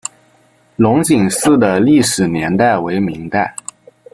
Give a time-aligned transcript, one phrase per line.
[0.77, 3.55] 龙井寺的历史年代为明代。